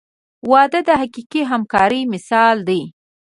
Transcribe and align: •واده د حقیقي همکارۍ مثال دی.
•واده 0.51 0.79
د 0.87 0.89
حقیقي 1.01 1.41
همکارۍ 1.51 2.01
مثال 2.13 2.57
دی. 2.67 2.81